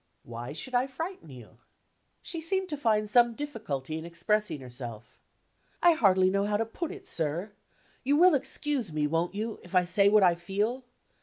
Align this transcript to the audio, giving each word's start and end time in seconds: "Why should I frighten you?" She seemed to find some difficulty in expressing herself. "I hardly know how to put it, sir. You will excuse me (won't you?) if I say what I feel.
"Why 0.23 0.51
should 0.51 0.73
I 0.73 0.87
frighten 0.87 1.29
you?" 1.29 1.59
She 2.23 2.41
seemed 2.41 2.69
to 2.69 2.75
find 2.75 3.07
some 3.07 3.35
difficulty 3.35 3.99
in 3.99 4.03
expressing 4.03 4.59
herself. 4.59 5.19
"I 5.83 5.93
hardly 5.93 6.31
know 6.31 6.45
how 6.45 6.57
to 6.57 6.65
put 6.65 6.91
it, 6.91 7.07
sir. 7.07 7.51
You 8.03 8.17
will 8.17 8.33
excuse 8.33 8.91
me 8.91 9.05
(won't 9.05 9.35
you?) 9.35 9.59
if 9.61 9.75
I 9.75 9.83
say 9.83 10.09
what 10.09 10.23
I 10.23 10.33
feel. 10.33 10.85